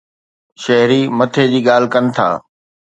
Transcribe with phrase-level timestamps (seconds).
[0.63, 2.27] شهري مٿي جي ڳالهه ڪن ٿا.